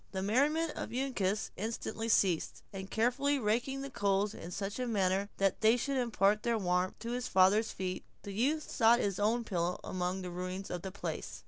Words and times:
The 0.13 0.23
merriment 0.23 0.71
of 0.75 0.91
Uncas 0.91 1.51
instantly 1.57 2.09
ceased; 2.09 2.63
and 2.73 2.89
carefully 2.89 3.37
raking 3.37 3.81
the 3.81 3.91
coals 3.91 4.33
in 4.33 4.49
such 4.49 4.79
a 4.79 4.87
manner 4.87 5.29
that 5.37 5.61
they 5.61 5.77
should 5.77 5.97
impart 5.97 6.41
their 6.41 6.57
warmth 6.57 6.97
to 7.01 7.11
his 7.11 7.27
father's 7.27 7.69
feet, 7.71 8.03
the 8.23 8.33
youth 8.33 8.67
sought 8.67 8.97
his 8.97 9.19
own 9.19 9.43
pillow 9.43 9.79
among 9.83 10.23
the 10.23 10.31
ruins 10.31 10.71
of 10.71 10.81
the 10.81 10.91
place. 10.91 11.39